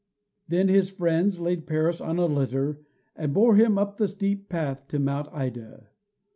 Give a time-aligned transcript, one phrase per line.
[0.47, 2.81] Then his friends laid Paris on a litter,
[3.15, 5.89] and bore him up the steep path to Mount Ida.